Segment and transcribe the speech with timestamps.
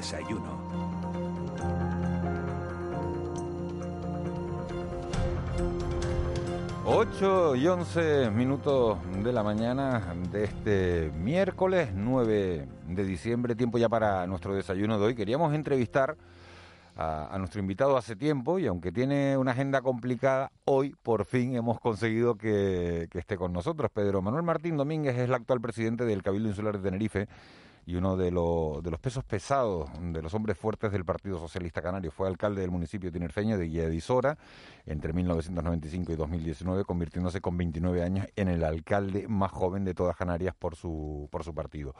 [0.00, 0.58] desayuno.
[6.86, 13.90] 8 y 11 minutos de la mañana de este miércoles 9 de diciembre, tiempo ya
[13.90, 15.14] para nuestro desayuno de hoy.
[15.14, 16.16] Queríamos entrevistar
[16.96, 21.78] a, nuestro invitado hace tiempo y aunque tiene una agenda complicada, hoy por fin hemos
[21.78, 23.90] conseguido que, que esté con nosotros.
[23.92, 27.28] Pedro Manuel Martín Domínguez es el actual presidente del Cabildo Insular de Tenerife
[27.90, 28.30] y uno de, de,
[28.90, 32.12] los pesos pesados, de los hombres fuertes del Partido Socialista Canario.
[32.12, 34.38] Fue alcalde del municipio tinerfeño de Guiadisora
[34.86, 40.16] entre 1995 y 2019, convirtiéndose con 29 años en el alcalde más joven de todas
[40.16, 41.96] Canarias por su, por su partido.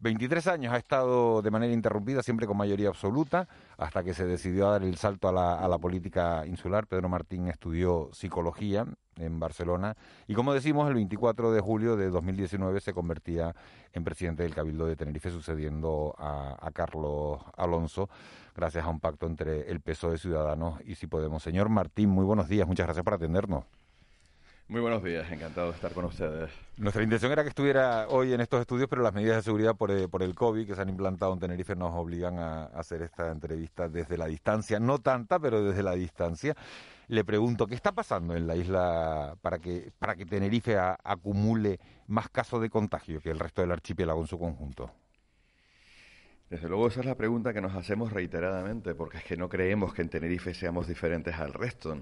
[0.00, 3.48] 23 años ha estado de manera interrumpida, siempre con mayoría absoluta,
[3.78, 6.86] hasta que se decidió a dar el salto a la, política insular.
[6.86, 8.86] Pedro Martín estudió psicología
[9.16, 13.54] en Barcelona y, como decimos, el 24 de julio de 2019 se convertía
[13.92, 18.08] en presidente del Cabildo de Tenerife, sucediendo a, Carlos Alonso,
[18.56, 21.42] gracias a un pacto entre el PSOE Ciudadanos y Si Podemos.
[21.42, 23.64] Señor Martín, muy buenos días, muchas gracias por atendernos.
[24.66, 26.50] Muy buenos días, encantado de estar con ustedes.
[26.78, 29.90] Nuestra intención era que estuviera hoy en estos estudios, pero las medidas de seguridad por,
[29.90, 33.30] eh, por el COVID que se han implantado en Tenerife nos obligan a, hacer esta
[33.30, 36.54] entrevista desde la distancia, no tanta, pero desde la distancia.
[37.08, 42.30] Le pregunto, ¿qué está pasando en la isla para que, para que Tenerife acumule más
[42.30, 44.90] casos de contagio que el resto del archipiélago en su conjunto?
[46.48, 49.92] Desde luego esa es la pregunta que nos hacemos reiteradamente, porque es que no creemos
[49.92, 51.94] que en Tenerife seamos diferentes al resto.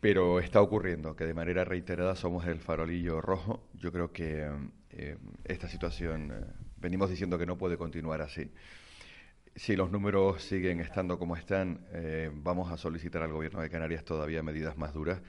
[0.00, 3.68] Pero está ocurriendo que de manera reiterada somos el farolillo rojo.
[3.74, 4.50] Yo creo que
[4.92, 8.50] eh, esta situación, eh, venimos diciendo que no puede continuar así.
[9.54, 14.04] Si los números siguen estando como están, eh, vamos a solicitar al Gobierno de Canarias
[14.04, 15.20] todavía medidas más duras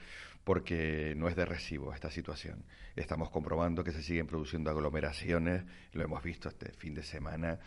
[0.42, 2.64] porque no es de recibo esta situación.
[2.96, 7.60] Estamos comprobando que se siguen produciendo aglomeraciones, lo hemos visto este fin de semana,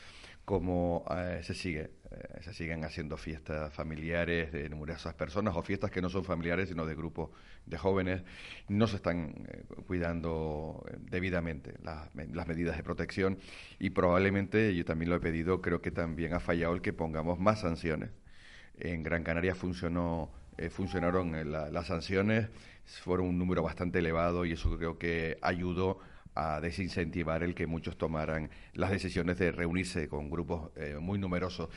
[0.44, 1.06] cómo
[1.42, 6.10] se sigue, eh, se siguen haciendo fiestas familiares de numerosas personas o fiestas que no
[6.10, 7.30] son familiares sino de grupos
[7.66, 8.24] de jóvenes,
[8.70, 12.14] no se están eh, cuidando debidamente las,
[12.48, 13.38] medidas de protección
[13.80, 17.40] y probablemente, yo también lo he pedido, creo que también ha fallado el que pongamos
[17.40, 18.12] más sanciones.
[18.78, 20.32] En Gran Canaria funcionó,
[20.70, 22.50] funcionaron las sanciones,
[22.86, 26.00] fueron un número bastante elevado y eso creo que ayudó
[26.36, 31.70] a desincentivar el que muchos tomaran las decisiones de reunirse con grupos eh, muy numerosos.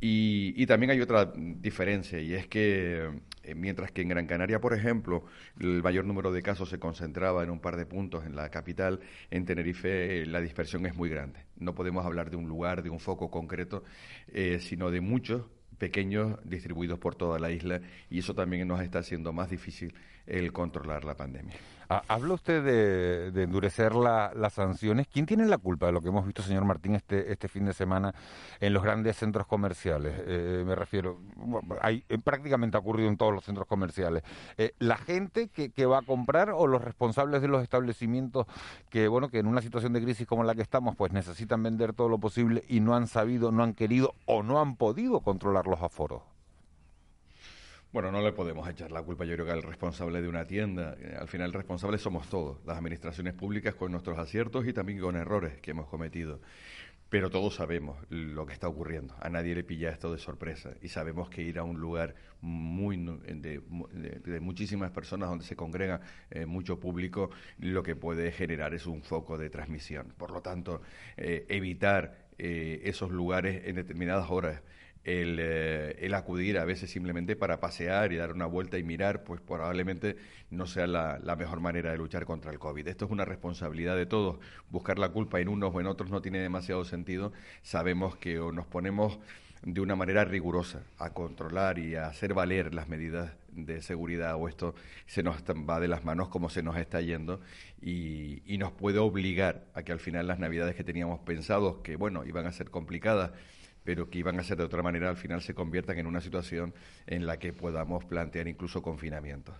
[0.00, 3.08] Y, también hay otra diferencia, y es que
[3.42, 5.24] eh, mientras que en Gran Canaria, por ejemplo,
[5.58, 9.00] el mayor número de casos se concentraba en un par de puntos en la capital,
[9.30, 11.40] en Tenerife eh, la dispersión es muy grande.
[11.56, 13.84] No podemos hablar de un lugar, de un foco concreto,
[14.58, 15.42] sino de muchos
[15.78, 19.94] pequeños distribuidos por toda la isla, y eso también nos está haciendo más difícil
[20.26, 21.54] el controlar la pandemia.
[21.88, 22.64] Ah, habla usted
[23.32, 25.06] de, endurecer las sanciones.
[25.08, 27.72] ¿Quién tiene la culpa de lo que hemos visto, señor Martín, este, este fin de
[27.72, 28.14] semana
[28.60, 30.14] en los grandes centros comerciales?
[30.26, 31.20] Eh, me refiero,
[31.82, 34.22] hay, eh, prácticamente ha ocurrido en todos los centros comerciales.
[34.56, 38.46] Eh, ¿La gente que, que, va a comprar o los responsables de los establecimientos
[38.88, 41.92] que, bueno, que en una situación de crisis como la que estamos, pues necesitan vender
[41.92, 45.66] todo lo posible y no han sabido, no han querido o no han podido controlar
[45.66, 46.33] los aforos?
[47.94, 50.96] Bueno, no le podemos echar la culpa, yo creo que al responsable de una tienda.
[50.98, 54.98] Eh, al final, el responsable somos todos, las administraciones públicas con nuestros aciertos y también
[54.98, 56.40] con errores que hemos cometido.
[57.08, 59.14] Pero todos sabemos lo que está ocurriendo.
[59.20, 60.72] A nadie le pilla esto de sorpresa.
[60.82, 63.60] Y sabemos que ir a un lugar muy de,
[64.40, 66.00] muchísimas personas donde se congrega
[66.32, 70.12] eh, mucho público, lo que puede generar es un foco de transmisión.
[70.18, 70.82] Por lo tanto,
[71.16, 74.60] eh, evitar esos lugares en determinadas horas
[75.06, 79.40] eh, el, acudir a veces simplemente para pasear y dar una vuelta y mirar, pues
[79.40, 80.16] probablemente
[80.50, 82.88] no sea la, mejor manera de luchar contra el COVID.
[82.88, 84.38] Esto es una responsabilidad de todos.
[84.70, 87.32] Buscar la culpa en unos o en otros no tiene demasiado sentido.
[87.62, 89.18] Sabemos que o nos ponemos
[89.62, 94.48] de una manera rigurosa a controlar y a hacer valer las medidas de seguridad o
[94.48, 94.74] esto
[95.06, 97.40] se nos va de las manos como se nos está yendo
[97.80, 101.96] y, y nos puede obligar a que al final las navidades que teníamos pensados que
[101.96, 103.30] bueno iban a ser complicadas
[103.84, 106.74] pero que iban a ser de otra manera, al final se conviertan en una situación
[107.06, 109.54] en la que podamos plantear incluso confinamientos.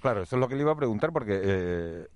[0.00, 2.06] Claro, eso es lo que le iba a preguntar, porque eh,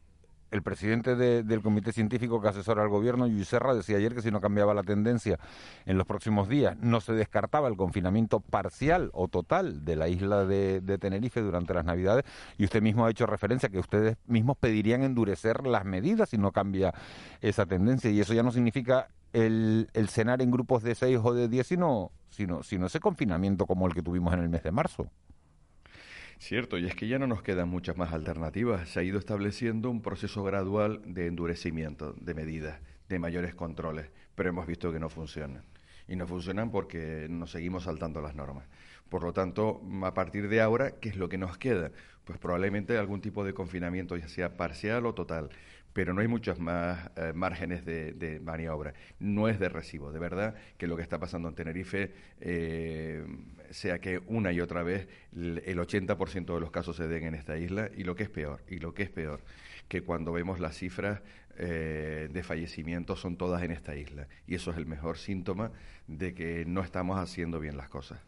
[0.52, 4.30] el presidente del comité científico que asesora al gobierno, Luis Serra, decía ayer que si
[4.30, 5.38] no cambiaba la tendencia
[5.86, 10.44] en los próximos días, no se descartaba el confinamiento parcial o total de la isla
[10.44, 12.24] de, de Tenerife durante las Navidades.
[12.58, 16.52] Y usted mismo ha hecho referencia que ustedes mismos pedirían endurecer las medidas si no
[16.52, 16.92] cambia
[17.40, 18.10] esa tendencia.
[18.10, 22.12] Y eso ya no significa el, cenar en grupos de seis o de diez, sino,
[22.30, 25.10] sino, sino ese confinamiento como el que tuvimos en el mes de marzo.
[26.38, 28.88] Cierto, y es que ya no nos quedan muchas más alternativas.
[28.88, 34.48] Se ha ido estableciendo un proceso gradual de endurecimiento de medidas, de mayores controles, pero
[34.48, 35.62] hemos visto que no funciona.
[36.08, 38.66] Y no funcionan porque nos seguimos saltando las normas.
[39.08, 41.92] Por lo tanto, a partir de ahora, ¿qué es lo que nos queda?
[42.24, 45.50] Pues probablemente algún tipo de confinamiento, ya sea parcial o total
[45.92, 48.94] pero no hay muchos más eh, márgenes de, maniobra.
[49.18, 50.12] No es de recibo.
[50.12, 53.24] De verdad que lo que está pasando en Tenerife, eh,
[53.70, 57.56] sea que una y otra vez el 80% de los casos se den en esta
[57.56, 59.40] isla, y lo que es peor, y lo que es peor,
[59.92, 61.20] que cuando vemos las cifras
[61.58, 64.26] eh, de fallecimientos son todas en esta isla.
[64.46, 65.70] Y eso es el mejor síntoma
[66.06, 68.18] de que no estamos haciendo bien las cosas.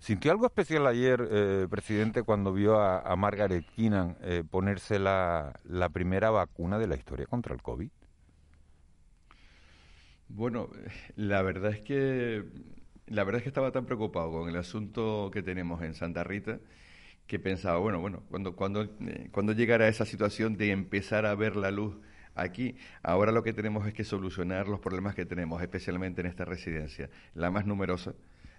[0.00, 5.58] ¿Sintió algo especial ayer, eh, presidente, cuando vio a, Margaret Keenan eh, ponerse la,
[5.94, 7.88] primera vacuna de la historia contra el COVID?
[10.28, 10.68] Bueno,
[11.16, 12.44] la verdad es que
[13.06, 16.58] la verdad es que estaba tan preocupado con el asunto que tenemos en Santa Rita
[17.26, 21.56] que pensaba, bueno, bueno, cuando cuando eh, cuando llegara esa situación de empezar a ver
[21.56, 21.96] la luz
[22.34, 26.44] aquí, ahora lo que tenemos es que solucionar los problemas que tenemos, especialmente en esta
[26.44, 28.14] residencia, la más numerosa,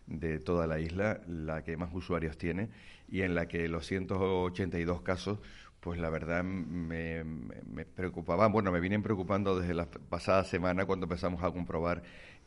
[0.08, 2.70] de toda la isla, la que más usuarios tiene
[3.10, 5.40] y en la que los 182 casos,
[5.80, 11.06] pues la verdad me, me preocupaban, bueno, me vienen preocupando desde la pasada semana cuando
[11.06, 12.04] empezamos a comprobar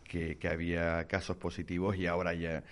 [0.09, 2.65] que, había casos positivos y ahora ya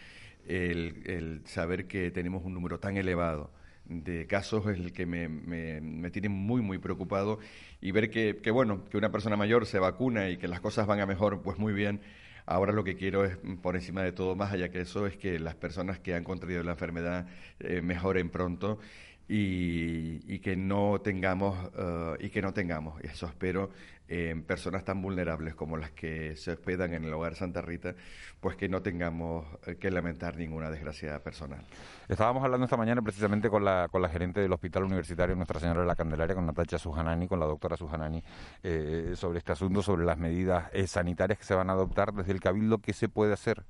[0.49, 3.51] el, saber que tenemos un número tan elevado
[3.85, 7.39] de casos es el que me, me, tiene muy, muy preocupado
[7.81, 10.87] y ver que, que, bueno, que una persona mayor se vacuna y que las cosas
[10.87, 12.01] van a mejor, pues muy bien,
[12.47, 15.41] Ahora lo que quiero es, por encima de todo, más allá que eso, es que
[15.41, 17.27] las personas que han contraído la enfermedad
[17.59, 18.79] eh, mejoren pronto
[19.28, 23.70] y, que no tengamos eh, y que no tengamos eso espero
[24.08, 27.94] en personas tan vulnerables como las que se hospedan en el hogar Santa Rita
[28.40, 31.64] pues que no tengamos eh, que lamentar ninguna desgracia personal.
[32.08, 35.81] Estábamos hablando esta mañana precisamente con la con la gerente del hospital universitario Nuestra Señora
[35.81, 38.23] de la Candelaria con Natacha Sujanani con la doctora Sujanani
[38.62, 42.40] eh, sobre este asunto sobre las medidas sanitarias que se van a adoptar desde el
[42.40, 42.78] cabildo.
[42.78, 43.64] Qué se puede hacer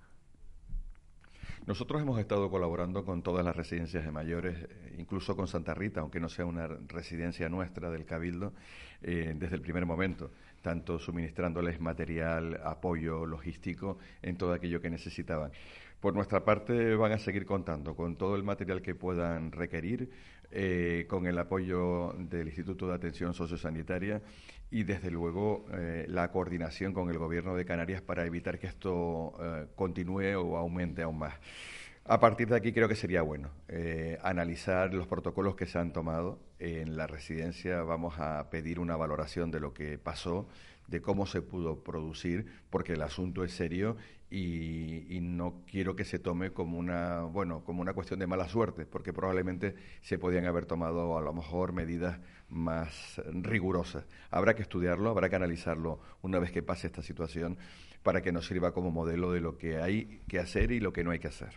[1.66, 6.00] nosotros hemos estado colaborando con todas las residencias de mayores, eh, incluso con Santa Rita,
[6.00, 8.52] aunque no sea una residencia nuestra del Cabildo,
[9.02, 10.30] eh, desde el primer momento,
[10.62, 15.50] tanto suministrándoles material, apoyo logístico en todo aquello que necesitaban.
[16.00, 20.08] Por nuestra parte, van a seguir contando con todo el material que puedan requerir,
[20.50, 24.22] eh, con el apoyo del Instituto de Atención Sociosanitaria
[24.70, 29.34] y, desde luego, eh, la coordinación con el Gobierno de Canarias para evitar que esto
[29.40, 31.34] eh, continúe o aumente aún más.
[32.04, 33.50] A partir de aquí creo que sería bueno
[34.22, 36.38] analizar los protocolos que se han tomado.
[36.60, 40.46] En la residencia vamos a pedir una valoración de lo que pasó,
[40.88, 43.96] de cómo se pudo producir, porque el asunto es serio
[44.30, 48.86] y, no quiero que se tome como una, bueno, como una cuestión de mala suerte,
[48.86, 52.18] porque probablemente se podían haber tomado a lo mejor medidas
[52.48, 54.06] más rigurosas.
[54.30, 57.58] Habrá que estudiarlo, habrá que analizarlo una vez que pase esta situación
[58.02, 61.04] para que nos sirva como modelo de lo que hay que hacer y lo que
[61.04, 61.50] no hay que hacer.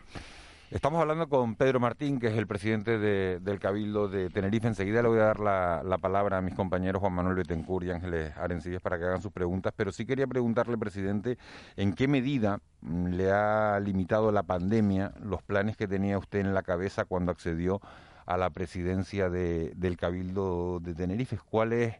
[0.71, 4.68] Estamos hablando con Pedro Martín, que es el presidente del Cabildo de Tenerife.
[4.68, 8.38] Enseguida le voy a dar la, palabra a mis compañeros Juan Manuel Betancourt y Ángeles
[8.38, 11.39] Arencillas para que hagan sus preguntas, pero sí quería preguntarle, presidente,
[11.75, 16.54] en qué medida mm, le ha limitado la pandemia los planes que tenía usted en
[16.54, 17.81] la cabeza cuando accedió
[18.27, 21.39] a la presidencia del Cabildo de Tenerife.
[21.50, 21.95] ¿Cuáles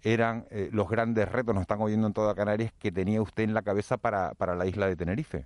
[0.00, 3.52] eran eh, los grandes retos, nos están oyendo en toda Canarias, que tenía usted en
[3.52, 5.44] la cabeza para la isla de Tenerife?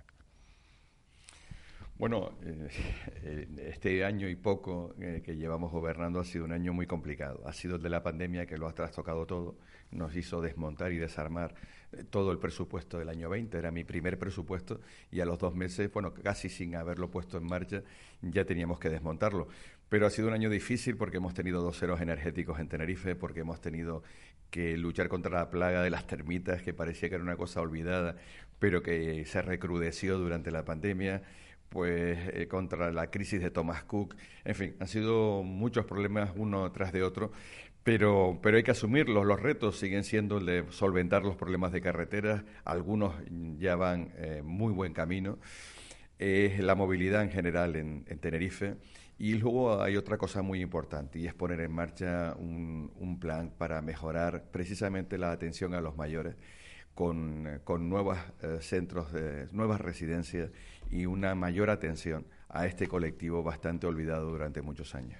[1.99, 6.87] Bueno, eh, este año y poco eh, que llevamos gobernando ha sido un año muy
[6.87, 7.41] complicado.
[7.45, 9.57] Ha sido el de la pandemia que lo ha trastocado todo,
[9.91, 11.53] nos hizo desmontar y desarmar
[11.91, 13.57] eh, todo el presupuesto del año 20.
[13.57, 14.79] Era mi primer presupuesto
[15.11, 17.83] y a los dos meses, bueno, casi sin haberlo puesto en marcha,
[18.21, 19.49] ya teníamos que desmontarlo.
[19.89, 23.41] Pero ha sido un año difícil porque hemos tenido dos ceros energéticos en Tenerife, porque
[23.41, 24.03] hemos tenido
[24.51, 28.15] que luchar contra la plaga de las termitas, que parecía que era una cosa olvidada,
[28.57, 31.23] pero que se recrudeció durante la pandemia
[31.69, 34.15] pues eh, contra la crisis de Thomas Cook.
[34.43, 37.31] En fin, han sido muchos problemas uno tras de otro,
[37.83, 39.25] pero, pero hay que asumirlos.
[39.25, 42.43] Los retos siguen siendo el de solventar los problemas de carreteras.
[42.65, 43.15] Algunos
[43.57, 45.39] ya van eh, muy buen camino.
[46.17, 48.75] Es la movilidad en general en, Tenerife.
[49.17, 53.51] Y luego hay otra cosa muy importante y es poner en marcha un, un plan
[53.57, 56.35] para mejorar precisamente la atención a los mayores
[56.99, 60.51] con, con nuevos eh, centros, de, nuevas residencias
[60.91, 65.19] y una mayor atención a este colectivo bastante olvidado durante muchos años.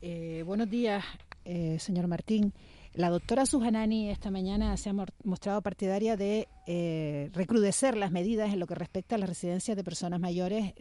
[0.00, 1.04] Eh, buenos días,
[1.44, 2.52] eh, señor Martín.
[2.94, 4.94] La doctora Sujanani esta mañana se ha
[5.24, 9.84] mostrado partidaria de eh, recrudecer las medidas en lo que respecta a las residencias de
[9.84, 10.74] personas mayores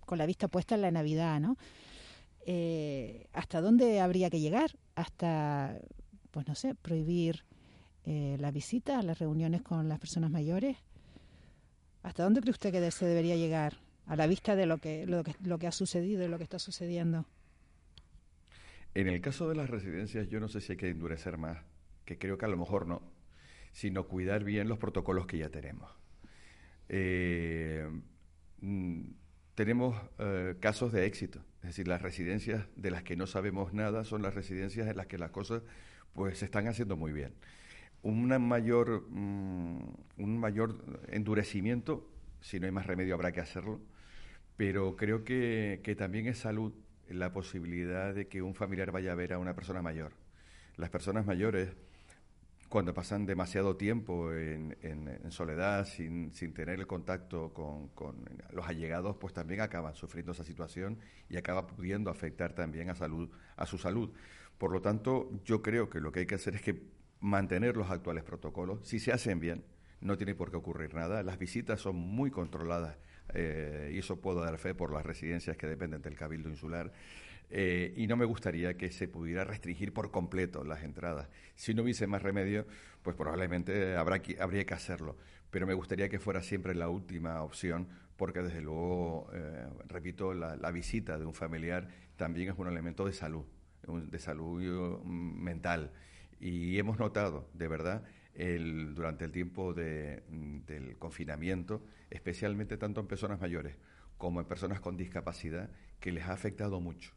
[0.00, 1.56] con la vista puesta en la Navidad, ¿no?
[3.34, 4.70] ¿Hasta dónde habría que llegar?
[4.94, 5.78] Hasta,
[6.30, 7.44] pues no sé, prohibir
[8.06, 10.78] la visita, las reuniones con las personas mayores
[12.02, 15.58] ¿Hasta dónde cree usted que se debería llegar a la vista de lo que, lo
[15.58, 17.26] que, ha sucedido y lo que está sucediendo?
[18.94, 21.58] En el caso de las residencias, yo no sé si hay que endurecer más,
[22.04, 23.02] que creo que a lo mejor no,
[23.72, 25.90] sino cuidar bien los protocolos que ya tenemos.
[26.88, 27.86] Eh,
[28.60, 29.02] mm,
[29.54, 34.04] tenemos eh, casos de éxito, es decir, las residencias de las que no sabemos nada
[34.04, 35.62] son las residencias en las que las cosas
[36.14, 37.34] pues se están haciendo muy bien.
[38.08, 39.78] Una mayor, mm,
[40.16, 42.08] un mayor endurecimiento,
[42.40, 43.80] si no hay más remedio habrá que hacerlo,
[44.56, 46.72] pero creo que, que también es salud
[47.08, 50.12] la posibilidad de que un familiar vaya a ver a una persona mayor.
[50.76, 51.68] Las personas mayores
[52.68, 54.76] cuando pasan demasiado tiempo en,
[55.30, 57.90] soledad, sin, tener el contacto con,
[58.52, 60.98] los allegados, pues también acaban sufriendo esa situación
[61.28, 64.10] y acaba pudiendo afectar también a, salud, a su salud.
[64.58, 66.82] Por lo tanto, yo creo que lo que hay que hacer es que
[67.20, 68.80] mantener los actuales protocolos.
[68.86, 69.64] Si se hacen bien,
[70.00, 71.22] no tiene por qué ocurrir nada.
[71.22, 72.96] Las visitas son muy controladas
[73.34, 76.92] eh, y eso puedo dar fe por las residencias que dependen del Cabildo Insular.
[77.50, 81.28] Eh, y no me gustaría que se pudiera restringir por completo las entradas.
[81.54, 82.66] Si no hubiese más remedio,
[83.02, 85.16] pues probablemente habrá habría que hacerlo.
[85.50, 90.70] Pero me gustaría que fuera siempre la última opción, porque desde luego, eh, repito, la,
[90.70, 93.46] visita de un familiar también es un elemento de salud,
[93.86, 95.90] de salud mm, mental.
[96.40, 98.04] Y hemos notado, de verdad,
[98.34, 103.76] el, durante el tiempo mm, del confinamiento, especialmente tanto en personas mayores
[104.16, 107.12] como en personas con discapacidad, que les ha afectado mucho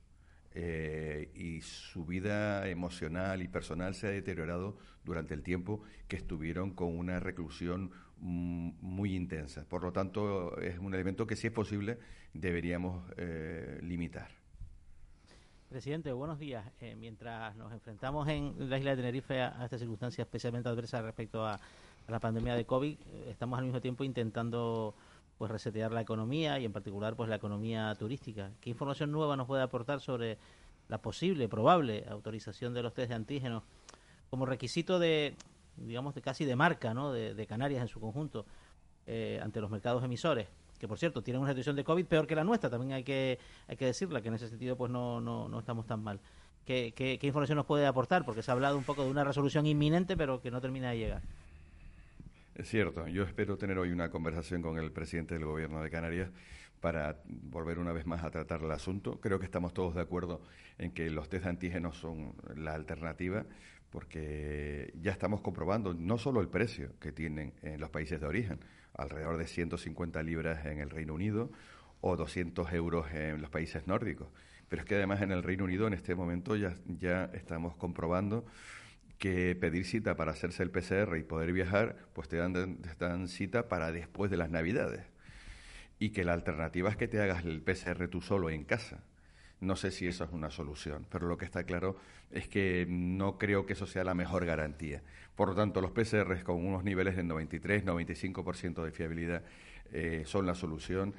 [0.54, 6.72] eh, y su vida emocional y personal se ha deteriorado durante el tiempo que estuvieron
[6.72, 9.68] con una reclusión mm, muy intensa.
[9.68, 11.98] Por lo tanto, es un elemento que, si es posible,
[12.34, 14.41] deberíamos eh, limitar.
[15.72, 16.66] Presidente, buenos días.
[16.82, 21.46] Eh, mientras nos enfrentamos en la isla de Tenerife a, esta circunstancia especialmente adversa respecto
[21.46, 21.58] a,
[22.10, 22.98] la pandemia de COVID,
[23.30, 24.94] estamos al mismo tiempo intentando
[25.38, 28.52] pues resetear la economía y en particular pues la economía turística.
[28.60, 30.38] ¿Qué información nueva nos puede aportar sobre
[30.90, 33.64] la posible, probable autorización de los test de antígenos
[34.30, 35.38] como requisito de,
[35.78, 37.14] digamos, de casi de marca, ¿no?
[37.14, 38.46] De, Canarias en su conjunto
[39.08, 40.50] eh, ante los mercados emisores?
[40.82, 43.38] Que por cierto tienen una situación de COVID peor que la nuestra, también hay que,
[43.68, 46.20] hay que decirla, que en ese sentido pues no, no, no estamos tan mal.
[46.66, 48.26] ¿Qué, qué, información nos puede aportar?
[48.26, 50.98] Porque se ha hablado un poco de una resolución inminente, pero que no termina de
[50.98, 51.22] llegar.
[52.56, 56.32] Es cierto, yo espero tener hoy una conversación con el presidente del Gobierno de Canarias
[56.80, 59.20] para volver una vez más a tratar el asunto.
[59.22, 60.42] Creo que estamos todos de acuerdo
[60.80, 63.46] en que los test de antígenos son la alternativa,
[63.92, 68.60] porque ya estamos comprobando no solo el precio que tienen en los países de origen,
[68.94, 71.52] alrededor de 150 libras en el Reino Unido
[72.00, 74.30] o 200 euros en los países nórdicos,
[74.70, 78.46] pero es que además en el Reino Unido en este momento ya, ya estamos comprobando
[79.18, 83.28] que pedir cita para hacerse el PCR y poder viajar, pues te dan, te dan
[83.28, 85.06] cita para después de las Navidades.
[86.00, 89.04] Y que la alternativa es que te hagas el PCR tú solo en casa.
[89.62, 91.96] No sé si eso es una solución, pero lo que está claro
[92.32, 95.02] es que no creo que eso sea la mejor garantía.
[95.36, 99.44] Por lo tanto, los PCR con unos niveles de 93-95% de fiabilidad
[99.94, 101.14] eh, son la solución.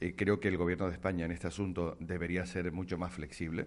[0.00, 3.66] Eh, creo que el Gobierno de España en este asunto debería ser mucho más flexible.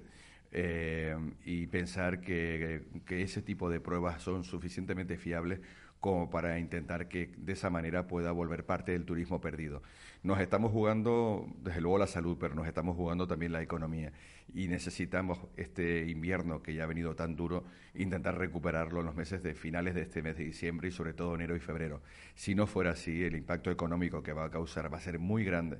[0.51, 5.59] Eh, y pensar que, ese tipo de pruebas son suficientemente fiables
[5.99, 9.81] como para intentar que de esa manera pueda volver parte del turismo perdido.
[10.23, 14.13] Nos estamos jugando, desde luego, la salud, pero nos estamos jugando también la economía
[14.53, 19.43] y necesitamos este invierno que ya ha venido tan duro, intentar recuperarlo en los meses
[19.43, 22.01] de finales de este mes de diciembre y sobre todo enero y febrero.
[22.35, 25.43] Si no fuera así, el impacto económico que va a causar va a ser muy
[25.43, 25.79] grande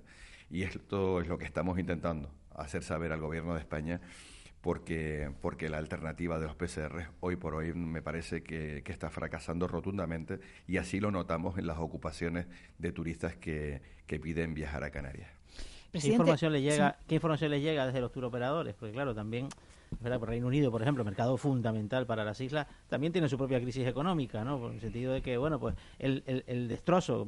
[0.49, 4.01] y esto es lo que estamos intentando hacer saber al Gobierno de España
[4.61, 9.67] porque, porque la alternativa de los PCR hoy por hoy me parece que, está fracasando
[9.67, 12.47] rotundamente y así lo notamos en las ocupaciones
[12.77, 15.29] de turistas que, piden viajar a Canarias.
[15.91, 18.73] ¿Qué información, le llega, ¿Qué información les llega desde los turoperadores?
[18.73, 19.47] Porque claro, también,
[20.01, 20.19] ¿verdad?
[20.19, 23.87] por Reino Unido, por ejemplo, mercado fundamental para las islas, también tiene su propia crisis
[23.87, 24.67] económica, ¿no?
[24.67, 27.27] En el sentido de que, bueno, pues el, el, destrozo,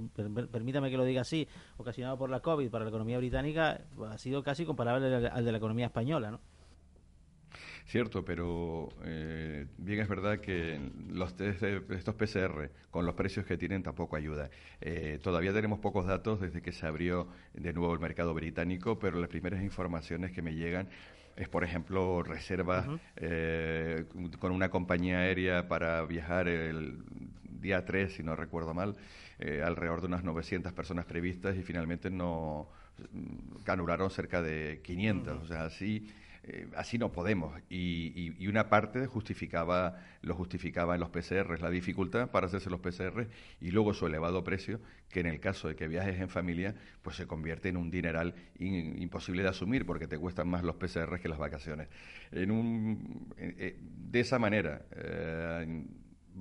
[0.51, 1.47] permítame que lo diga así,
[1.77, 5.57] ocasionado por la COVID para la economía británica, ha sido casi comparable al de la
[5.57, 6.39] economía española, ¿no?
[7.85, 13.83] Cierto, pero eh, bien es verdad que los estos PCR, con los precios que tienen,
[13.83, 14.49] tampoco ayuda.
[14.79, 19.19] Eh, todavía tenemos pocos datos desde que se abrió de nuevo el mercado británico, pero
[19.19, 20.87] las primeras informaciones que me llegan
[21.35, 24.05] es, por ejemplo, reservas eh,
[24.39, 26.99] con una compañía aérea para viajar el
[27.43, 28.95] día 3, si no recuerdo mal,
[29.65, 32.69] alrededor de unas 900 personas previstas y finalmente no
[33.11, 35.41] mm, anularon cerca de 500.
[35.41, 36.07] O sea, así
[36.43, 37.59] eh, así no podemos.
[37.69, 43.27] Y, una parte justificaba, lo justificaba en los PCRs, la dificultad para hacerse los PCRs
[43.61, 47.15] y luego su elevado precio, que en el caso de que viajes en familia, pues
[47.15, 51.29] se convierte en un dineral imposible de asumir porque te cuestan más los PCRs que
[51.29, 51.87] las vacaciones.
[52.31, 54.81] En un, eh, de esa manera,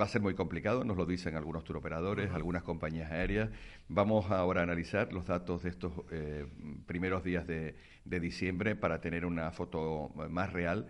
[0.01, 3.51] Va a ser muy complicado, nos lo dicen algunos turoperadores, algunas compañías aéreas.
[3.89, 6.47] Vamos ahora a analizar los datos de estos eh,
[6.87, 7.75] primeros días de,
[8.07, 10.87] diciembre para tener una foto más real,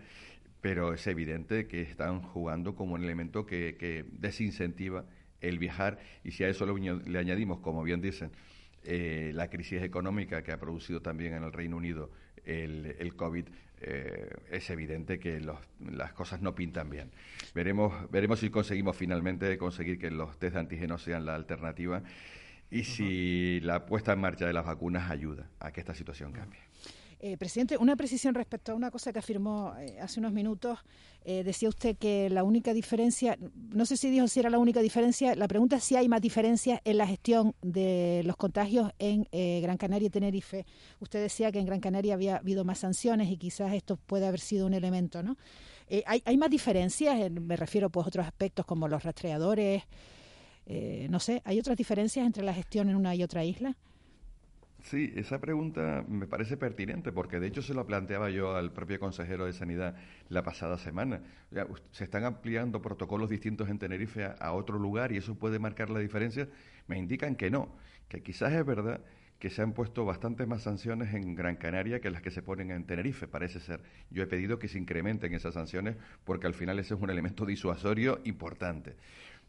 [0.61, 5.03] pero es evidente que están jugando como un elemento que, desincentiva
[5.41, 8.31] el viajar y si a eso le, añadimos, como bien dicen,
[8.85, 12.11] eh, la crisis económica que ha producido también en el Reino Unido
[12.45, 13.47] el, el COVID,
[13.81, 17.11] eh, es evidente que las cosas no pintan bien.
[17.55, 22.03] Veremos, veremos si conseguimos finalmente conseguir que los test de antígenos sean la alternativa
[22.69, 26.59] y si la puesta en marcha de las vacunas ayuda a que esta situación cambie.
[27.23, 30.79] Eh, presidente, una precisión respecto a una cosa que afirmó eh, hace unos minutos.
[31.23, 33.37] Eh, decía usted que la única diferencia,
[33.69, 36.19] no sé si dijo si era la única diferencia, la pregunta es si hay más
[36.19, 40.65] diferencias en la gestión de los contagios en Gran Canaria y Tenerife.
[40.99, 44.39] Usted decía que en Gran Canaria había habido más sanciones y quizás esto puede haber
[44.39, 45.37] sido un elemento, ¿no?
[46.07, 47.29] ¿hay, ¿hay, más diferencias?
[47.29, 49.83] Me refiero pues a otros aspectos como los rastreadores.
[51.07, 53.77] no sé, ¿hay otras diferencias entre la gestión en una y otra isla?
[54.83, 58.99] Sí, esa pregunta me parece pertinente porque de hecho se lo planteaba yo al propio
[58.99, 59.95] consejero de Sanidad
[60.29, 61.21] la pasada semana.
[61.91, 65.99] se están ampliando protocolos distintos en Tenerife a, otro lugar y eso puede marcar la
[65.99, 66.49] diferencia.
[66.87, 67.75] Me indican que no,
[68.09, 69.01] que quizás es verdad
[69.39, 72.71] que se han puesto bastantes más sanciones en Gran Canaria que las que se ponen
[72.71, 73.81] en Tenerife, parece ser.
[74.09, 77.45] Yo he pedido que se incrementen esas sanciones porque al final ese es un elemento
[77.45, 78.95] disuasorio importante.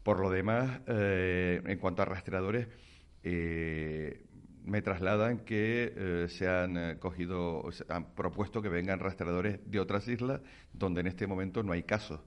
[0.03, 2.67] Por lo demás, eh, en cuanto a rastreadores,
[3.23, 4.25] eh,
[4.65, 10.07] me trasladan que eh, se han eh, cogido, han propuesto que vengan rastreadores de otras
[10.07, 10.41] islas
[10.71, 12.21] donde en este momento no hay casos.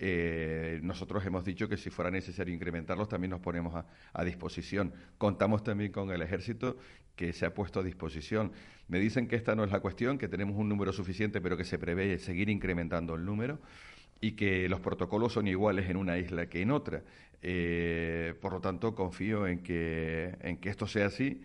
[0.00, 4.92] Eh, nosotros hemos dicho que si fuera necesario incrementarlos también nos ponemos a, a, disposición.
[5.16, 6.76] Contamos también con el ejército
[7.16, 8.52] que se ha puesto a disposición.
[8.86, 11.64] Me dicen que esta no es la cuestión, que tenemos un número suficiente, pero que
[11.64, 13.58] se prevé seguir incrementando el número
[14.20, 17.02] y que los protocolos son iguales en una isla que en otra.
[18.40, 21.42] por lo tanto, confío en que, en que esto sea así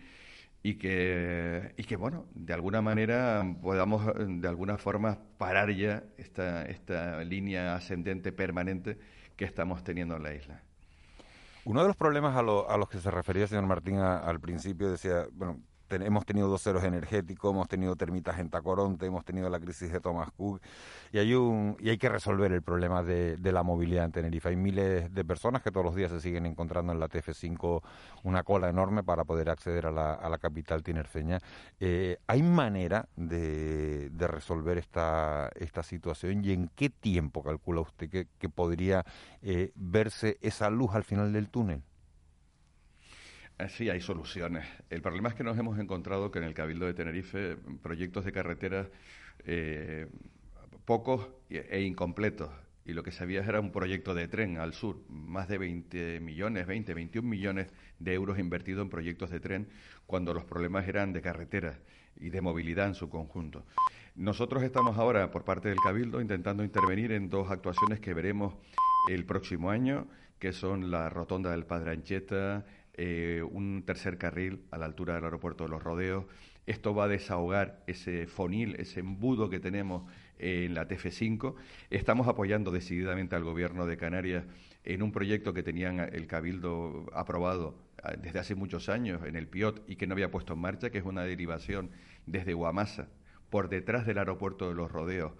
[0.66, 6.64] y que, y que, bueno, de alguna manera podamos de alguna forma parar ya esta,
[6.64, 8.98] esta línea ascendente permanente
[9.36, 10.62] que estamos teniendo en la isla.
[11.66, 15.26] Uno de los problemas a, a los que se refería señor Martín al principio decía,
[15.32, 19.92] bueno, hemos tenido dos ceros energéticos, hemos tenido termitas en Tacoronte, hemos tenido la crisis
[19.92, 20.60] de Thomas Cook
[21.12, 24.48] y hay, un, y hay que resolver el problema de, la movilidad en Tenerife.
[24.48, 27.82] Hay miles de personas que todos los días se siguen encontrando en la TF5
[28.24, 31.38] una cola enorme para poder acceder a la, capital tinerfeña.
[31.78, 38.48] Eh, ¿Hay manera de, resolver esta, esta situación y en qué tiempo calcula usted que,
[38.48, 39.04] podría
[39.42, 41.82] eh, verse esa luz al final del túnel?
[43.58, 44.66] Eh, sí, hay soluciones.
[44.90, 48.32] El problema es que nos hemos encontrado que en el Cabildo de Tenerife proyectos de
[48.32, 48.88] carreteras
[49.46, 50.08] eh,
[50.84, 52.50] pocos e incompletos.
[52.84, 56.20] Y lo que se había era un proyecto de tren al sur, más de 20
[56.20, 59.68] millones, 20, 21 millones de euros invertidos en proyectos de tren,
[60.06, 61.80] cuando los problemas eran de carreteras
[62.16, 63.64] y de movilidad en su conjunto.
[64.16, 68.54] Nosotros estamos ahora, por parte del Cabildo, intentando intervenir en dos actuaciones que veremos
[69.10, 70.06] el próximo año,
[70.38, 75.24] que son la Rotonda del Padre Ancheta, eh, un tercer carril a la altura del
[75.24, 76.26] aeropuerto de Los Rodeos.
[76.66, 81.54] Esto va a desahogar ese fonil, ese embudo que tenemos en la TF5.
[81.90, 84.44] Estamos apoyando decididamente al Gobierno de Canarias
[84.84, 89.48] en un proyecto que tenían el Cabildo aprobado ah, desde hace muchos años en el
[89.48, 91.90] PIOT y que no había puesto en marcha, que es una derivación
[92.26, 93.08] desde Guamasa
[93.50, 95.32] por detrás del aeropuerto de Los Rodeos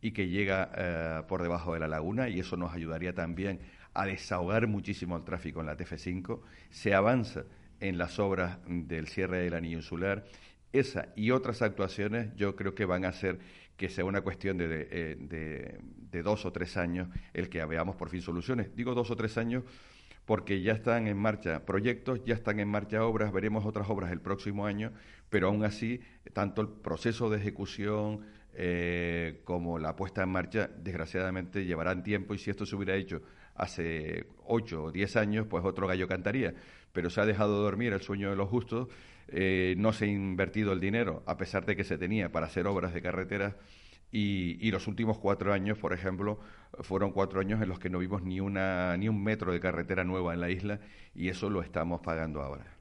[0.00, 3.60] y que llega eh, por debajo de la laguna y eso nos ayudaría también
[3.94, 7.44] a desahogar muchísimo el tráfico en la TF5, se avanza
[7.80, 10.24] en las obras del cierre del anillo insular.
[10.72, 13.38] Esa y otras actuaciones yo creo que van a hacer
[13.76, 18.08] que sea una cuestión de, eh, de, dos o tres años el que veamos por
[18.08, 18.74] fin soluciones.
[18.76, 19.64] Digo dos o tres años
[20.24, 24.20] porque ya están en marcha proyectos, ya están en marcha obras, veremos otras obras el
[24.20, 24.92] próximo año,
[25.30, 26.00] pero aún así,
[26.32, 28.20] tanto el proceso de ejecución
[28.54, 33.22] eh, como la puesta en marcha, desgraciadamente, llevarán tiempo y si esto se hubiera hecho
[33.54, 36.54] hace ocho o diez años, pues otro gallo cantaría.
[36.92, 38.88] Pero se ha dejado dormir el sueño de los justos,
[39.28, 42.66] eh, no se ha invertido el dinero, a pesar de que se tenía para hacer
[42.66, 43.54] obras de carreteras.
[44.14, 46.38] Y, los últimos cuatro años, por ejemplo,
[46.80, 50.04] fueron cuatro años en los que no vimos ni, una, ni un metro de carretera
[50.04, 50.80] nueva en la isla
[51.14, 52.76] y eso lo estamos pagando ahora.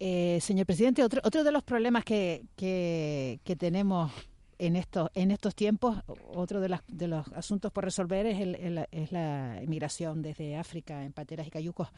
[0.00, 4.10] Eh, señor presidente, otro, otro de los problemas que, que tenemos
[4.66, 5.98] en estos en estos tiempos
[6.34, 11.04] otro de, las, de los asuntos por resolver es, el, es la inmigración desde África
[11.04, 11.88] en pateras y cayucos.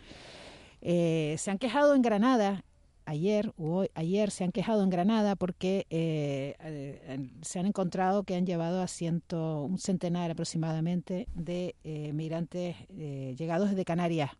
[0.82, 2.64] Eh, se han quejado en Granada
[3.06, 8.34] ayer o ayer se han quejado en Granada porque eh, eh, se han encontrado que
[8.34, 14.30] han llevado a ciento, un centenar aproximadamente de eh, migrantes llegados desde Canarias,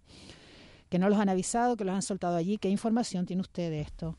[0.91, 2.59] que no los han avisado, que los han soltado allí.
[2.59, 4.19] ¿Qué información tiene usted de esto?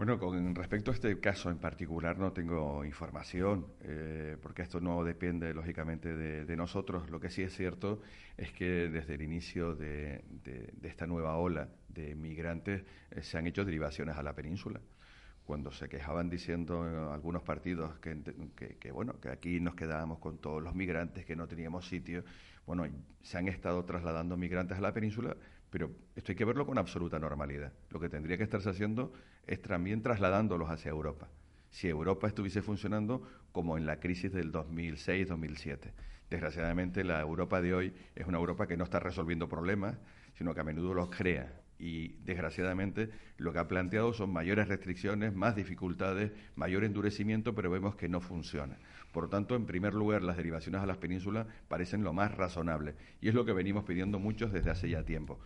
[0.00, 5.04] Bueno, con respecto a este caso en particular no tengo información, eh, porque esto no
[5.04, 7.10] depende lógicamente de, nosotros.
[7.10, 8.00] Lo que sí es cierto
[8.38, 10.24] es que desde el inicio de,
[10.84, 14.80] esta nueva ola de migrantes eh, se han hecho derivaciones a la península.
[15.44, 18.22] Cuando se quejaban diciendo eh, algunos partidos que,
[18.80, 22.24] que, bueno que aquí nos quedábamos con todos los migrantes, que no teníamos sitio,
[22.64, 22.86] bueno,
[23.20, 25.36] se han estado trasladando migrantes a la península,
[25.68, 27.74] pero esto hay que verlo con absoluta normalidad.
[27.90, 29.12] Lo que tendría que estarse haciendo
[29.50, 31.28] es también trasladándolos hacia Europa.
[31.70, 35.90] Si Europa estuviese funcionando como en la crisis del 2006-2007.
[36.30, 39.98] Desgraciadamente la Europa de hoy es una Europa que no está resolviendo problemas,
[40.34, 41.52] sino que a menudo los crea.
[41.80, 47.96] Y desgraciadamente lo que ha planteado son mayores restricciones, más dificultades, mayor endurecimiento, pero vemos
[47.96, 48.78] que no funciona.
[49.10, 52.94] Por lo tanto, en primer lugar, las derivaciones a las penínsulas parecen lo más razonable
[53.20, 55.40] y es lo que venimos pidiendo muchos desde hace ya tiempo.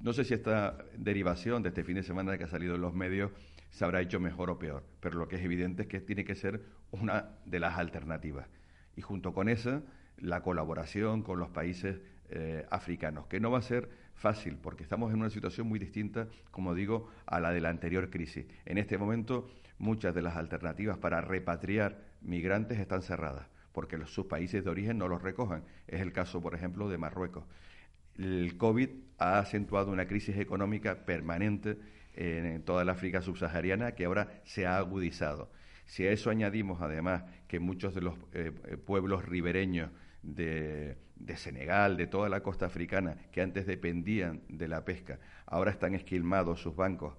[0.00, 2.94] No sé si esta derivación de este fin de semana que ha salido en los
[2.94, 3.30] medios
[3.70, 6.34] se habrá hecho mejor o peor, pero lo que es evidente es que tiene que
[6.34, 8.46] ser una de las alternativas.
[8.94, 9.82] Y junto con esa,
[10.18, 15.12] la colaboración con los países eh, africanos, que no va a ser fácil, porque estamos
[15.12, 18.46] en una situación muy distinta, como digo, a la de la anterior crisis.
[18.64, 24.64] En este momento, muchas de las alternativas para repatriar migrantes están cerradas, porque sus países
[24.64, 25.64] de origen no los recojan.
[25.86, 27.44] Es el caso, por ejemplo, de Marruecos
[28.18, 31.78] el COVID ha acentuado una crisis económica permanente
[32.14, 35.50] en toda la África subsahariana que ahora se ha agudizado.
[35.84, 39.90] Si a eso añadimos además que muchos de los eh, eh, pueblos ribereños
[40.22, 45.70] de, de, Senegal, de toda la costa africana, que antes dependían de la pesca, ahora
[45.70, 47.14] están esquilmados sus bancos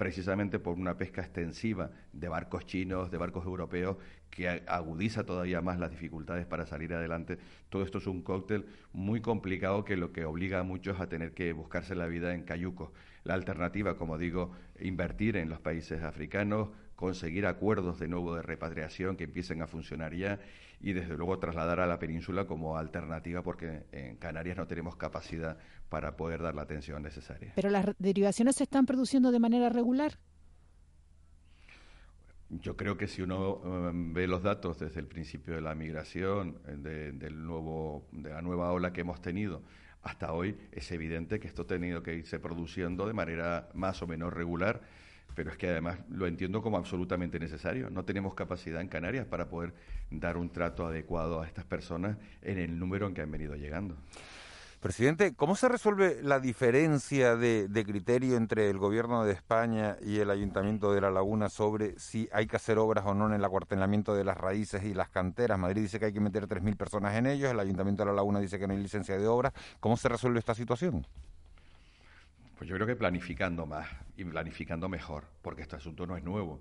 [0.00, 3.98] precisamente por una pesca extensiva de barcos chinos, de barcos europeos,
[4.30, 7.36] que agudiza todavía más las dificultades para salir adelante.
[7.68, 11.34] Todo esto es un cóctel muy complicado que lo que obliga a muchos a tener
[11.34, 12.92] que buscarse la vida en cayucos.
[13.24, 19.18] La alternativa, como digo, invertir en los países africanos, conseguir acuerdos de nuevo de repatriación
[19.18, 20.40] que empiecen a funcionar ya
[20.80, 25.58] y desde luego trasladar a la península como alternativa porque en Canarias no tenemos capacidad
[25.90, 27.52] para poder dar la atención necesaria.
[27.56, 30.18] ¿Pero las derivaciones se están produciendo de manera regular?
[32.48, 36.58] Yo creo que si uno em, ve los datos desde el principio de la migración,
[36.66, 39.62] eh, del nuevo, de la nueva ola que hemos tenido
[40.02, 44.06] hasta hoy, es evidente que esto ha tenido que irse produciendo de manera más o
[44.06, 44.80] menos regular
[45.34, 47.90] pero es que además lo entiendo como absolutamente necesario.
[47.90, 49.74] No tenemos capacidad en Canarias para poder
[50.10, 53.96] dar un trato adecuado a estas personas en el número en que han venido llegando.
[54.80, 60.30] Presidente, ¿cómo se resuelve la diferencia de, criterio entre el Gobierno de España y el
[60.30, 64.14] Ayuntamiento de La Laguna sobre si hay que hacer obras o no en el acuartelamiento
[64.14, 65.58] de las raíces y las canteras?
[65.58, 68.40] Madrid dice que hay que meter 3.000 personas en ellos, el Ayuntamiento de La Laguna
[68.40, 69.52] dice que no hay licencia de obras.
[69.80, 71.06] ¿Cómo se resuelve esta situación?
[72.56, 76.58] Pues yo creo que planificando más y planificando mejor, porque este asunto no es nuevo.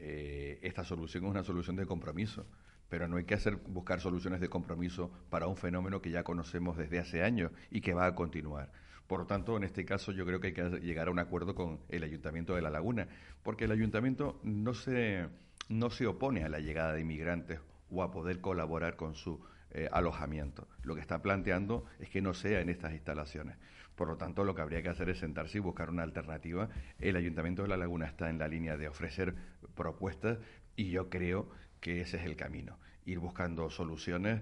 [0.00, 2.44] Eh, esta solución es una solución de compromiso,
[2.92, 6.76] pero no hay que hacer buscar soluciones de compromiso para un fenómeno que ya conocemos
[6.76, 8.70] desde hace años y que va a continuar.
[9.06, 11.54] Por lo tanto, en este caso yo creo que hay que llegar a un acuerdo
[11.54, 13.08] con el Ayuntamiento de La Laguna,
[13.42, 15.26] porque el Ayuntamiento no se,
[15.70, 19.88] no se opone a la llegada de inmigrantes o a poder colaborar con su eh,
[19.90, 20.68] alojamiento.
[20.82, 23.56] Lo que está planteando es que no sea en estas instalaciones.
[23.94, 26.68] Por lo tanto, lo que habría que hacer es sentarse y buscar una alternativa.
[26.98, 29.34] El Ayuntamiento de La Laguna está en la línea de ofrecer
[29.74, 30.36] propuestas
[30.76, 31.48] y yo creo
[31.82, 32.78] que ese es el camino.
[33.04, 34.40] Ir buscando soluciones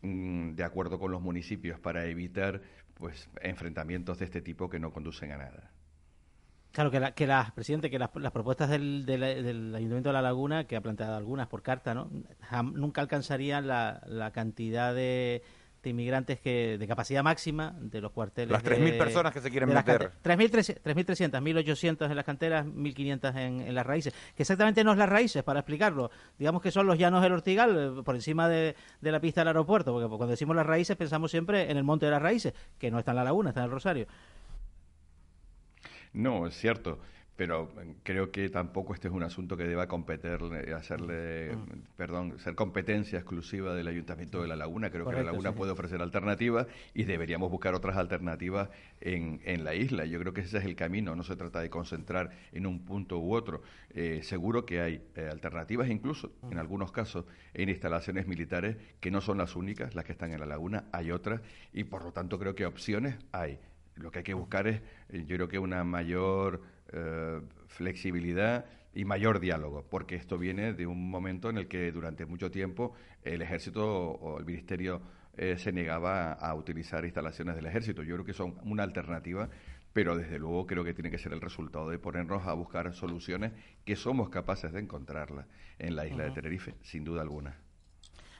[0.00, 2.62] mm, de acuerdo con los municipios para evitar
[2.94, 5.70] pues enfrentamientos de este tipo que no conducen a nada.
[6.72, 10.64] Claro, que, la, que las, presidente, que las, propuestas del, del, Ayuntamiento de La Laguna,
[10.66, 12.10] que ha planteado algunas por carta, ¿no?
[12.74, 15.42] nunca alcanzarían la cantidad de,
[15.90, 18.50] inmigrantes que de capacidad máxima de los cuarteles.
[18.50, 20.12] Las 3.000 personas que se quieren meter.
[20.22, 24.14] 3.300, 1.800 en las canteras, 1.500 en, en las raíces.
[24.36, 26.10] Que exactamente no es las raíces, para explicarlo.
[26.38, 29.48] Digamos que son los llanos del Ortigal, eh, por encima de, de la pista del
[29.48, 32.90] aeropuerto, porque cuando decimos las raíces pensamos siempre en el monte de las raíces, que
[32.90, 34.06] no está en la laguna, está en el Rosario.
[36.12, 36.98] No, es cierto
[37.36, 40.38] pero eh, creo que tampoco este es un asunto que deba competir,
[40.74, 41.96] hacerle, mm.
[41.96, 44.90] perdón, ser competencia exclusiva del Ayuntamiento de La Laguna.
[44.90, 48.70] Creo que La Laguna puede ofrecer alternativas y deberíamos buscar otras alternativas
[49.00, 50.06] en, en, la isla.
[50.06, 53.18] Yo creo que ese es el camino, no se trata de concentrar en un punto
[53.18, 53.62] u otro.
[53.90, 56.60] Eh, seguro que hay eh, alternativas, incluso en mm.
[56.60, 60.46] algunos casos, en instalaciones militares que no son las únicas, las que están en La
[60.46, 63.58] Laguna, hay otras y por lo tanto creo que opciones hay.
[63.96, 66.60] Lo que hay que buscar es, yo creo que una mayor
[66.92, 72.24] eh, flexibilidad y mayor diálogo, porque esto viene de un momento en el que durante
[72.24, 75.02] mucho tiempo el ejército o el ministerio
[75.36, 78.02] eh, se negaba a, utilizar instalaciones del ejército.
[78.02, 79.50] Yo creo que son una alternativa,
[79.92, 83.52] pero desde luego creo que tiene que ser el resultado de ponernos a buscar soluciones
[83.84, 85.46] que somos capaces de encontrarlas
[85.78, 87.54] en la isla de Tenerife, sin duda alguna.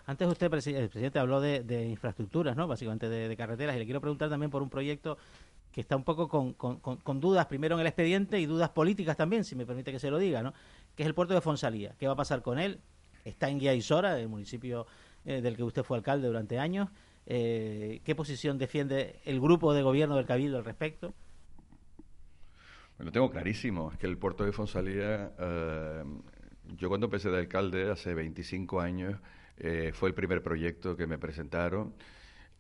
[0.07, 0.51] Antes usted, el
[0.89, 2.67] presidente, habló de, infraestructuras, ¿no?
[2.67, 5.19] básicamente de, de, carreteras, y le quiero preguntar también por un proyecto
[5.77, 9.55] que está un poco con, dudas, primero en el expediente y dudas políticas también, si
[9.55, 10.55] me permite que se lo diga, ¿no?
[10.95, 11.95] que es el puerto de Fonsalía.
[11.99, 12.81] ¿Qué va a pasar con él?
[13.27, 14.87] Está en Guía Isora, el municipio
[15.27, 16.89] eh, del que usted fue alcalde durante años.
[17.27, 21.13] Eh, ¿Qué posición defiende el grupo de gobierno del Cabildo al respecto?
[22.99, 23.93] Lo tengo clarísimo.
[23.93, 26.05] Es que el puerto de Fonsalía, eh,
[26.79, 29.21] yo cuando empecé de alcalde hace 25 años,
[29.93, 31.93] fue el primer proyecto que me presentaron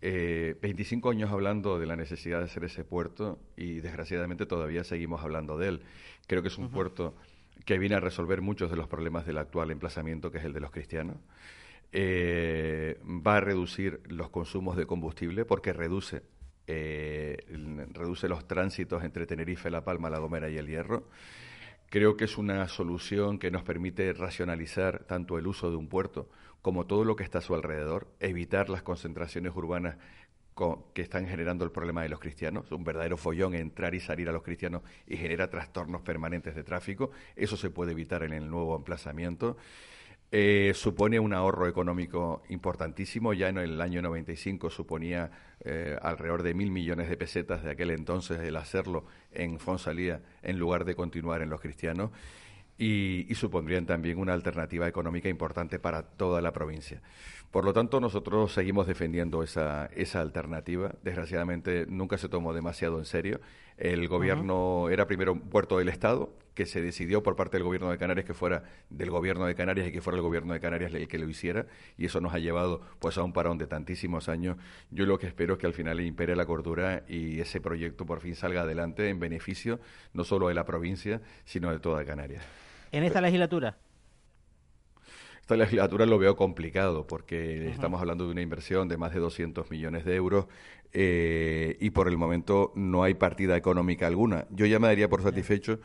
[0.08, 5.24] eh, 25 años hablando de la necesidad de hacer ese puerto y desgraciadamente todavía seguimos
[5.24, 5.80] hablando de él.
[6.28, 7.16] Creo que es un puerto
[7.64, 10.60] que viene a resolver muchos de los problemas del actual emplazamiento, que es el de
[10.60, 11.16] los cristianos.
[11.90, 16.22] Eh, va a reducir los consumos de combustible porque reduce,
[16.68, 17.44] eh,
[17.92, 21.08] reduce los tránsitos entre Tenerife, La Palma, La Gomera y El Hierro.
[21.88, 26.28] Creo que es una solución que nos permite racionalizar tanto el uso de un puerto
[26.62, 29.96] como todo lo que está a su alrededor, evitar las concentraciones urbanas
[30.94, 34.32] que están generando el problema de los cristianos, un verdadero follón entrar y salir a
[34.32, 38.74] los cristianos y genera trastornos permanentes de tráfico, eso se puede evitar en el nuevo
[38.74, 39.56] emplazamiento.
[40.32, 43.32] Eh, supone un ahorro económico importantísimo.
[43.32, 45.30] Ya en el año 95 suponía
[45.64, 50.58] eh, alrededor de mil millones de pesetas de aquel entonces el hacerlo en Fonsalía en
[50.58, 52.10] lugar de continuar en los cristianos
[52.78, 57.00] y, supondrían también una alternativa económica importante para toda la provincia.
[57.56, 60.94] Por lo tanto, nosotros seguimos defendiendo esa, esa alternativa.
[61.02, 63.40] Desgraciadamente, nunca se tomó demasiado en serio.
[63.78, 67.90] El gobierno era primero un puerto del Estado, que se decidió por parte del gobierno
[67.90, 70.92] de Canarias que fuera del gobierno de Canarias y que fuera el gobierno de Canarias
[70.92, 71.64] el que lo hiciera,
[71.96, 74.58] y eso nos ha llevado pues a un parón de tantísimos años.
[74.90, 78.20] Yo lo que espero es que al final impere la cordura y ese proyecto por
[78.20, 79.80] fin salga adelante en beneficio
[80.12, 82.44] no solo de la provincia, sino de toda Canarias
[82.92, 83.76] en esta legislatura?
[85.46, 89.70] Esta legislatura lo veo complicado porque estamos hablando de una inversión de más de 200
[89.70, 90.46] millones de euros
[90.92, 94.48] eh, y por el momento no hay partida económica alguna.
[94.50, 95.78] Yo ya me daría por satisfecho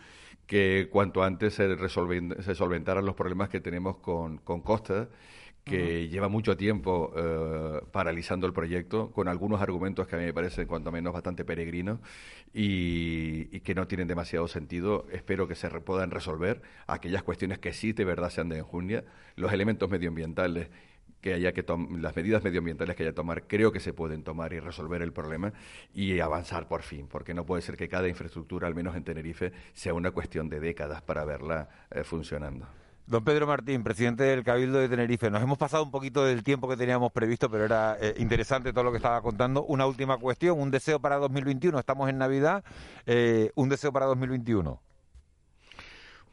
[0.47, 5.10] que cuanto antes se, se solventaran los problemas que tenemos con, con Costa
[5.63, 10.34] que lleva mucho tiempo eh, paralizando el proyecto, con algunos argumentos que a mí me
[10.34, 12.00] parecen cuanto menos bastante peregrinos
[12.54, 15.06] y, que no tienen demasiado sentido.
[15.12, 19.54] Espero que se puedan resolver aquellas cuestiones que sí de verdad sean de enjundia, los
[19.54, 20.69] elementos medioambientales
[21.21, 21.63] que haya que
[22.00, 25.13] las medidas medioambientales que haya que tomar creo que se pueden tomar y resolver el
[25.13, 25.54] problema
[25.93, 29.52] y avanzar por fin, porque no puede ser que cada infraestructura, al menos en Tenerife,
[29.74, 32.67] sea una cuestión de décadas para verla eh, funcionando.
[33.12, 36.69] Don Pedro Martín, presidente del Cabildo de Tenerife, nos hemos pasado un poquito del tiempo
[36.69, 39.65] que teníamos previsto, pero era eh, interesante todo lo que estaba contando.
[39.65, 42.63] Una última cuestión, un deseo para 2021, estamos en Navidad,
[43.06, 44.80] eh, un deseo para 2021.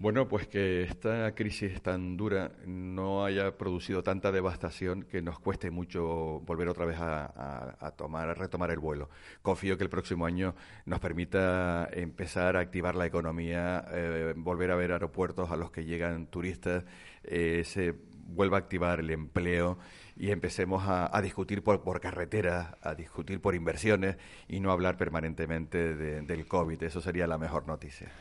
[0.00, 5.72] Bueno, pues que esta crisis tan dura no haya producido tanta devastación que nos cueste
[5.72, 9.10] mucho volver otra vez a, tomar, a retomar el vuelo.
[9.42, 10.54] Confío que el próximo año
[10.86, 15.84] nos permita empezar a activar la economía, eh, volver a ver aeropuertos a los que
[15.84, 16.84] llegan turistas,
[17.24, 17.92] eh, se
[18.28, 19.78] vuelva a activar el empleo
[20.16, 25.96] y empecemos a, discutir por, por carreteras, a discutir por inversiones y no hablar permanentemente
[25.96, 26.80] del COVID.
[26.84, 28.12] Eso sería la mejor noticia.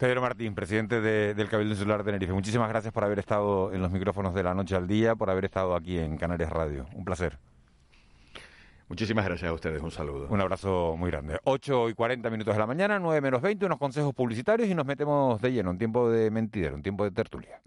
[0.00, 2.32] Pedro Martín, presidente del Cabildo Insular de Tenerife.
[2.32, 5.44] Muchísimas gracias por haber estado en los micrófonos de la noche al día, por haber
[5.44, 6.86] estado aquí en Canarias Radio.
[6.94, 7.36] Un placer.
[8.88, 10.26] Muchísimas gracias a ustedes, un saludo.
[10.30, 11.38] Un abrazo muy grande.
[11.44, 14.86] 8 y 40 minutos de la mañana, 9 menos 20, unos consejos publicitarios y nos
[14.86, 17.60] metemos de lleno, un tiempo de mentidero, un tiempo de tertulia.